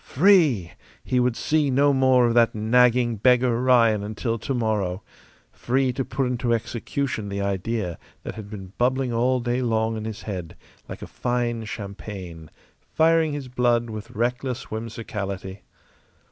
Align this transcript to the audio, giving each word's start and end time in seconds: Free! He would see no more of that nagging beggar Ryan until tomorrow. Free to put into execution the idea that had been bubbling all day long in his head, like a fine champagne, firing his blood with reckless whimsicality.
Free! 0.03 0.71
He 1.03 1.19
would 1.19 1.35
see 1.35 1.69
no 1.69 1.93
more 1.93 2.25
of 2.25 2.33
that 2.33 2.55
nagging 2.55 3.17
beggar 3.17 3.61
Ryan 3.61 4.01
until 4.03 4.39
tomorrow. 4.39 5.03
Free 5.51 5.93
to 5.93 6.03
put 6.03 6.25
into 6.25 6.55
execution 6.55 7.29
the 7.29 7.41
idea 7.41 7.99
that 8.23 8.33
had 8.33 8.49
been 8.49 8.73
bubbling 8.79 9.13
all 9.13 9.39
day 9.41 9.61
long 9.61 9.95
in 9.97 10.05
his 10.05 10.23
head, 10.23 10.57
like 10.89 11.03
a 11.03 11.05
fine 11.05 11.65
champagne, 11.65 12.49
firing 12.95 13.33
his 13.33 13.47
blood 13.47 13.91
with 13.91 14.09
reckless 14.09 14.71
whimsicality. 14.71 15.61